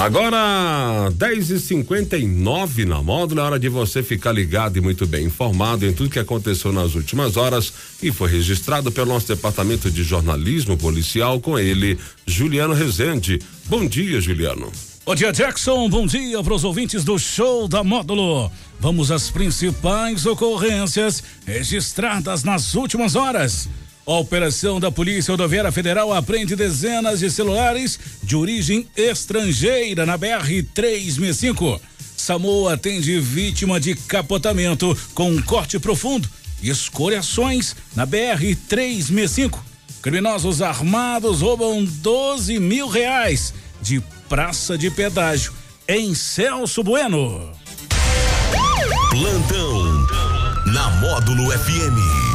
Agora, 0.00 1.10
10 1.14 1.50
e 1.50 1.60
59 1.60 2.86
na 2.86 3.02
módulo, 3.02 3.42
é 3.42 3.44
hora 3.44 3.58
de 3.58 3.68
você 3.68 4.02
ficar 4.02 4.32
ligado 4.32 4.78
e 4.78 4.80
muito 4.80 5.06
bem 5.06 5.26
informado 5.26 5.84
em 5.84 5.92
tudo 5.92 6.08
que 6.08 6.18
aconteceu 6.18 6.72
nas 6.72 6.94
últimas 6.94 7.36
horas 7.36 7.70
e 8.02 8.10
foi 8.10 8.30
registrado 8.30 8.90
pelo 8.90 9.12
nosso 9.12 9.28
departamento 9.28 9.90
de 9.90 10.02
jornalismo 10.02 10.74
policial 10.74 11.38
com 11.38 11.58
ele, 11.58 11.98
Juliano 12.24 12.72
Rezende. 12.72 13.40
Bom 13.66 13.86
dia, 13.86 14.22
Juliano. 14.22 14.72
Bom 15.04 15.14
dia, 15.14 15.32
Jackson. 15.32 15.86
Bom 15.90 16.06
dia 16.06 16.42
para 16.42 16.54
os 16.54 16.64
ouvintes 16.64 17.04
do 17.04 17.18
show 17.18 17.68
da 17.68 17.84
Módulo. 17.84 18.50
Vamos 18.80 19.10
às 19.10 19.30
principais 19.30 20.24
ocorrências 20.24 21.22
registradas 21.44 22.42
nas 22.42 22.74
últimas 22.74 23.16
horas. 23.16 23.68
A 24.10 24.18
operação 24.18 24.80
da 24.80 24.90
Polícia 24.90 25.30
Rodoviária 25.30 25.70
Federal 25.70 26.12
apreende 26.12 26.56
dezenas 26.56 27.20
de 27.20 27.30
celulares 27.30 27.96
de 28.20 28.34
origem 28.34 28.84
estrangeira 28.96 30.04
na 30.04 30.18
BR-365. 30.18 31.80
SAMU 32.16 32.68
atende 32.68 33.20
vítima 33.20 33.78
de 33.78 33.94
capotamento 33.94 34.98
com 35.14 35.40
corte 35.42 35.78
profundo 35.78 36.28
e 36.60 36.70
escoriações 36.70 37.76
na 37.94 38.04
BR-365. 38.04 39.60
Criminosos 40.02 40.60
armados 40.60 41.40
roubam 41.40 41.84
12 41.84 42.58
mil 42.58 42.88
reais 42.88 43.54
de 43.80 44.02
praça 44.28 44.76
de 44.76 44.90
pedágio 44.90 45.52
em 45.86 46.16
Celso 46.16 46.82
Bueno. 46.82 47.52
Plantão 49.12 50.06
na 50.66 50.90
Módulo 51.00 51.52
FM. 51.52 52.29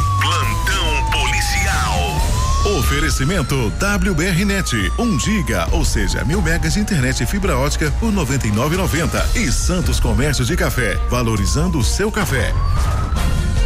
Oferecimento 2.96 3.74
WBRnet, 3.78 4.90
1 4.98 5.04
um 5.04 5.20
giga, 5.20 5.68
ou 5.74 5.84
seja, 5.84 6.24
mil 6.24 6.42
megas 6.42 6.76
de 6.76 6.80
internet 6.80 7.22
e 7.22 7.26
fibra 7.26 7.58
ótica 7.58 7.92
por 8.00 8.10
99,90 8.10 9.36
e 9.36 9.52
Santos 9.52 10.00
Comércio 10.00 10.46
de 10.46 10.56
Café, 10.56 10.96
valorizando 11.10 11.78
o 11.78 11.84
seu 11.84 12.10
café. 12.10 12.54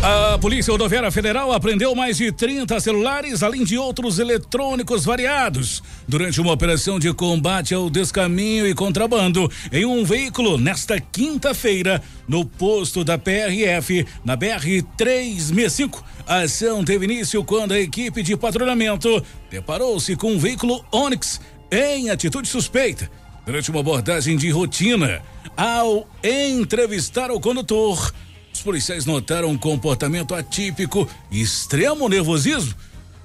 A 0.02 0.38
Polícia 0.38 0.72
Rodoviária 0.72 1.11
Federal 1.11 1.52
apreendeu 1.52 1.94
mais 1.94 2.16
de 2.16 2.31
30 2.31 2.80
celulares, 2.80 3.44
além 3.44 3.66
de 3.66 3.78
outros 3.78 4.17
eletrônicos 4.17 5.03
variados, 5.03 5.83
durante 6.08 6.39
uma 6.39 6.53
operação 6.53 6.97
de 6.97 7.11
combate 7.14 7.73
ao 7.73 7.89
descaminho 7.89 8.66
e 8.66 8.73
contrabando 8.73 9.52
em 9.73 9.83
um 9.83 10.05
veículo 10.05 10.58
nesta 10.58 11.02
quinta-feira, 11.02 12.02
no 12.25 12.45
posto 12.45 13.03
da 13.03 13.17
PRF, 13.17 14.08
na 14.23 14.38
BR 14.38 14.81
365. 14.95 16.02
A 16.25 16.44
ação 16.44 16.81
teve 16.86 17.03
início 17.03 17.44
quando 17.44 17.73
a 17.73 17.80
equipe 17.80 18.23
de 18.23 18.38
patrulhamento 18.38 19.22
deparou-se 19.52 20.16
com 20.16 20.31
um 20.31 20.39
veículo 20.39 20.81
Onix 20.94 21.42
em 21.70 22.09
atitude 22.09 22.47
suspeita. 22.47 23.11
Durante 23.45 23.70
uma 23.70 23.81
abordagem 23.81 24.38
de 24.38 24.50
rotina, 24.50 25.22
ao 25.58 26.08
entrevistar 26.23 27.31
o 27.31 27.39
condutor, 27.39 28.14
os 28.59 28.63
policiais 28.63 29.05
notaram 29.05 29.49
um 29.49 29.57
comportamento 29.57 30.35
atípico 30.35 31.07
e 31.31 31.41
extremo 31.41 32.09
nervosismo 32.09 32.75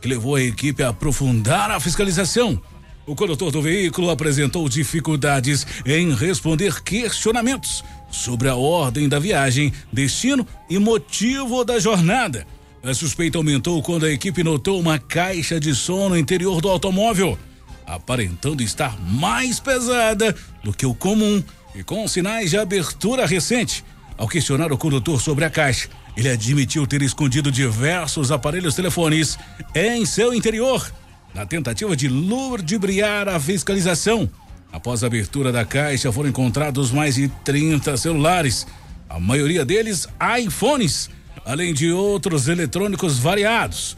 que 0.00 0.06
levou 0.06 0.36
a 0.36 0.40
equipe 0.40 0.80
a 0.80 0.90
aprofundar 0.90 1.72
a 1.72 1.80
fiscalização. 1.80 2.60
O 3.04 3.16
condutor 3.16 3.50
do 3.50 3.60
veículo 3.60 4.10
apresentou 4.10 4.68
dificuldades 4.68 5.66
em 5.84 6.14
responder 6.14 6.82
questionamentos 6.82 7.82
sobre 8.10 8.48
a 8.48 8.54
ordem 8.54 9.08
da 9.08 9.18
viagem, 9.18 9.72
destino 9.92 10.46
e 10.70 10.78
motivo 10.78 11.64
da 11.64 11.80
jornada. 11.80 12.46
A 12.82 12.94
suspeita 12.94 13.36
aumentou 13.36 13.82
quando 13.82 14.06
a 14.06 14.12
equipe 14.12 14.44
notou 14.44 14.78
uma 14.78 15.00
caixa 15.00 15.58
de 15.58 15.74
som 15.74 16.10
no 16.10 16.16
interior 16.16 16.60
do 16.60 16.68
automóvel, 16.68 17.36
aparentando 17.84 18.62
estar 18.62 18.96
mais 19.00 19.58
pesada 19.58 20.32
do 20.62 20.72
que 20.72 20.86
o 20.86 20.94
comum 20.94 21.42
e 21.74 21.82
com 21.82 22.06
sinais 22.06 22.50
de 22.50 22.56
abertura 22.56 23.26
recente. 23.26 23.84
Ao 24.16 24.28
questionar 24.28 24.72
o 24.72 24.78
condutor 24.78 25.20
sobre 25.20 25.44
a 25.44 25.50
caixa, 25.50 25.88
ele 26.16 26.28
admitiu 26.28 26.86
ter 26.86 27.02
escondido 27.02 27.50
diversos 27.50 28.30
aparelhos 28.30 28.74
telefones 28.74 29.36
em 29.74 30.06
seu 30.06 30.32
interior, 30.32 30.92
na 31.34 31.44
tentativa 31.44 31.96
de 31.96 32.08
ludibriar 32.08 33.28
a 33.28 33.40
fiscalização. 33.40 34.30
Após 34.72 35.02
a 35.02 35.08
abertura 35.08 35.50
da 35.50 35.64
caixa, 35.64 36.12
foram 36.12 36.28
encontrados 36.28 36.92
mais 36.92 37.16
de 37.16 37.28
30 37.28 37.96
celulares, 37.96 38.66
a 39.08 39.18
maioria 39.18 39.64
deles 39.64 40.06
iPhones, 40.40 41.10
além 41.44 41.74
de 41.74 41.90
outros 41.90 42.48
eletrônicos 42.48 43.18
variados. 43.18 43.96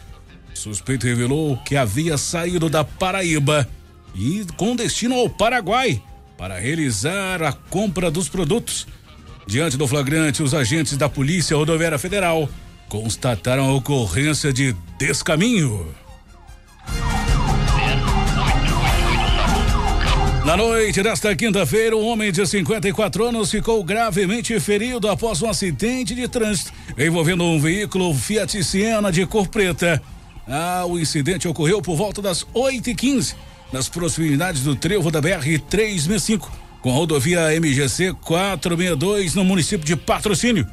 O 0.52 0.56
suspeito 0.58 1.06
revelou 1.06 1.58
que 1.58 1.76
havia 1.76 2.16
saído 2.16 2.70
da 2.70 2.82
Paraíba 2.82 3.68
e 4.14 4.46
com 4.56 4.74
destino 4.74 5.14
ao 5.14 5.28
Paraguai 5.28 6.02
para 6.38 6.58
realizar 6.58 7.42
a 7.42 7.52
compra 7.52 8.10
dos 8.10 8.28
produtos. 8.28 8.86
Diante 9.46 9.76
do 9.76 9.86
flagrante, 9.86 10.42
os 10.42 10.52
agentes 10.52 10.96
da 10.96 11.08
Polícia 11.08 11.56
Rodoviária 11.56 11.98
Federal 11.98 12.48
constataram 12.88 13.68
a 13.68 13.74
ocorrência 13.74 14.52
de 14.52 14.74
descaminho. 14.98 15.94
Na 20.44 20.56
noite 20.56 21.00
desta 21.00 21.34
quinta-feira, 21.34 21.96
um 21.96 22.06
homem 22.06 22.32
de 22.32 22.44
54 22.44 23.26
anos 23.26 23.50
ficou 23.50 23.82
gravemente 23.84 24.58
ferido 24.58 25.08
após 25.08 25.40
um 25.42 25.48
acidente 25.48 26.14
de 26.14 26.26
trânsito 26.26 26.72
envolvendo 26.98 27.44
um 27.44 27.60
veículo 27.60 28.12
Fiat 28.14 28.62
Siena 28.64 29.12
de 29.12 29.24
cor 29.26 29.46
preta. 29.46 30.02
Ah, 30.48 30.84
o 30.86 30.98
incidente 30.98 31.46
ocorreu 31.46 31.80
por 31.80 31.96
volta 31.96 32.20
das 32.20 32.44
8h15, 32.52 33.34
nas 33.72 33.88
proximidades 33.88 34.62
do 34.62 34.74
trevo 34.74 35.10
da 35.10 35.20
BR 35.20 35.58
365 35.68 36.65
com 36.86 36.92
a 36.92 36.94
rodovia 36.94 37.60
MGC 37.60 38.12
462 38.20 39.34
no 39.34 39.44
município 39.44 39.84
de 39.84 39.96
Patrocínio. 39.96 40.64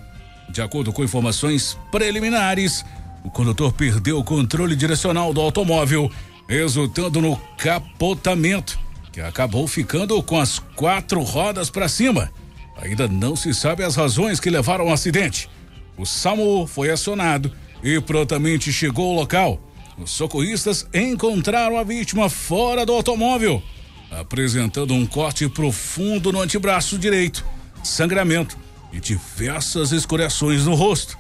De 0.48 0.62
acordo 0.62 0.94
com 0.94 1.04
informações 1.04 1.76
preliminares, 1.92 2.86
o 3.24 3.32
condutor 3.32 3.74
perdeu 3.74 4.20
o 4.20 4.24
controle 4.24 4.76
direcional 4.76 5.34
do 5.34 5.42
automóvel, 5.42 6.12
resultando 6.48 7.20
no 7.20 7.36
capotamento, 7.58 8.80
que 9.12 9.22
acabou 9.22 9.68
ficando 9.68 10.22
com 10.22 10.40
as 10.40 10.60
quatro 10.60 11.20
rodas 11.24 11.72
para 11.72 11.90
cima. 11.90 12.32
Ainda 12.78 13.08
não 13.08 13.36
se 13.36 13.52
sabe 13.52 13.84
as 13.84 13.96
razões 13.96 14.40
que 14.40 14.52
levaram 14.52 14.86
ao 14.86 14.94
acidente. 14.94 15.50
O 15.98 16.06
SAMU 16.06 16.68
foi 16.68 16.92
acionado 16.92 17.52
e 17.84 18.00
prontamente 18.00 18.72
chegou 18.72 19.10
ao 19.10 19.16
local. 19.16 19.60
Os 19.98 20.12
socorristas 20.12 20.86
encontraram 20.94 21.76
a 21.76 21.84
vítima 21.84 22.30
fora 22.30 22.86
do 22.86 22.94
automóvel 22.94 23.64
apresentando 24.20 24.94
um 24.94 25.06
corte 25.06 25.48
profundo 25.50 26.32
no 26.32 26.42
antebraço 26.42 26.98
direito, 26.98 27.46
sangramento 27.84 28.58
e 28.92 29.00
diversas 29.00 29.92
escoriações 29.92 30.66
no 30.66 30.76
rosto. 30.76 31.18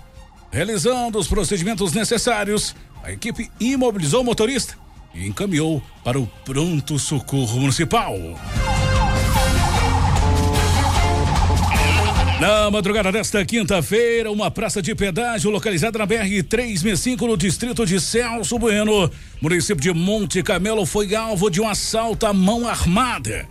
Realizando 0.51 1.17
os 1.17 1.27
procedimentos 1.27 1.93
necessários, 1.93 2.75
a 3.03 3.11
equipe 3.11 3.49
imobilizou 3.59 4.21
o 4.21 4.23
motorista 4.23 4.77
e 5.13 5.27
encaminhou 5.27 5.81
para 6.03 6.19
o 6.19 6.27
pronto 6.45 6.99
socorro 6.99 7.59
municipal. 7.59 8.15
Na 12.39 12.69
madrugada 12.69 13.11
desta 13.11 13.45
quinta-feira, 13.45 14.31
uma 14.31 14.51
praça 14.51 14.81
de 14.81 14.93
pedágio 14.93 15.51
localizada 15.51 15.99
na 15.99 16.07
BR-365 16.07 17.21
no 17.21 17.37
distrito 17.37 17.85
de 17.85 17.99
Celso 18.01 18.57
Bueno, 18.59 19.09
município 19.39 19.81
de 19.81 19.93
Monte 19.93 20.41
Camelo, 20.43 20.85
foi 20.85 21.15
alvo 21.15 21.49
de 21.49 21.61
um 21.61 21.67
assalto 21.69 22.25
à 22.25 22.33
mão 22.33 22.67
armada. 22.67 23.47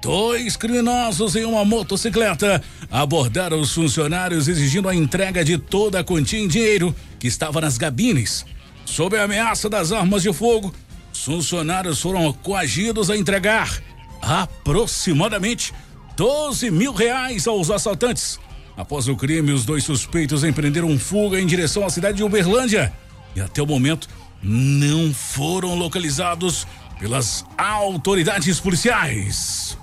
Dois 0.00 0.56
criminosos 0.56 1.36
em 1.36 1.44
uma 1.44 1.64
motocicleta 1.64 2.62
abordaram 2.90 3.60
os 3.60 3.74
funcionários 3.74 4.48
exigindo 4.48 4.88
a 4.88 4.94
entrega 4.94 5.44
de 5.44 5.58
toda 5.58 6.00
a 6.00 6.04
quantia 6.04 6.38
em 6.38 6.48
dinheiro 6.48 6.94
que 7.18 7.26
estava 7.26 7.60
nas 7.60 7.76
gabines. 7.76 8.46
Sob 8.86 9.18
a 9.18 9.24
ameaça 9.24 9.68
das 9.68 9.92
armas 9.92 10.22
de 10.22 10.32
fogo, 10.32 10.72
os 11.12 11.24
funcionários 11.24 12.00
foram 12.00 12.32
coagidos 12.32 13.10
a 13.10 13.16
entregar 13.16 13.82
aproximadamente 14.22 15.74
12 16.16 16.70
mil 16.70 16.92
reais 16.92 17.46
aos 17.46 17.70
assaltantes. 17.70 18.38
Após 18.76 19.08
o 19.08 19.16
crime, 19.16 19.52
os 19.52 19.64
dois 19.64 19.84
suspeitos 19.84 20.44
empreenderam 20.44 20.98
fuga 20.98 21.40
em 21.40 21.46
direção 21.46 21.84
à 21.84 21.90
cidade 21.90 22.18
de 22.18 22.24
Uberlândia 22.24 22.92
e 23.34 23.40
até 23.40 23.62
o 23.62 23.66
momento 23.66 24.08
não 24.42 25.12
foram 25.12 25.74
localizados 25.74 26.66
pelas 26.98 27.44
autoridades 27.56 28.60
policiais. 28.60 29.76